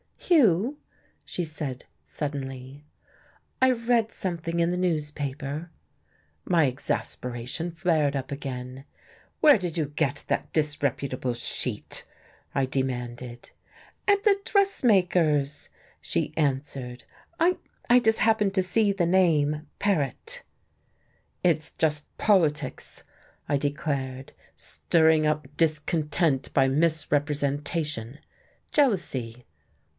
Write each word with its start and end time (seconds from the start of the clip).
"Hugh," 0.17 0.77
she 1.25 1.43
said 1.43 1.85
suddenly, 2.05 2.85
"I 3.61 3.71
read 3.71 4.11
something 4.11 4.59
in 4.59 4.71
the 4.71 4.77
newspaper" 4.77 5.69
My 6.45 6.65
exasperation 6.67 7.69
flared 7.71 8.15
up 8.15 8.31
again. 8.31 8.85
"Where 9.41 9.57
did 9.57 9.77
you 9.77 9.87
get 9.87 10.23
that 10.27 10.51
disreputable 10.53 11.33
sheet?" 11.35 12.05
I 12.55 12.65
demanded. 12.65 13.51
"At 14.07 14.23
the 14.23 14.39
dressmaker's!" 14.43 15.69
she 15.99 16.33
answered. 16.37 17.03
"I 17.39 17.57
I 17.89 17.99
just 17.99 18.19
happened 18.19 18.55
to 18.55 18.63
see 18.63 18.91
the 18.93 19.05
name, 19.05 19.67
Paret." 19.79 20.43
"It's 21.43 21.71
just 21.71 22.07
politics," 22.17 23.03
I 23.49 23.57
declared, 23.57 24.31
"stirring 24.55 25.27
up 25.27 25.45
discontent 25.57 26.51
by 26.53 26.67
misrepresentation. 26.69 28.17
Jealousy." 28.71 29.45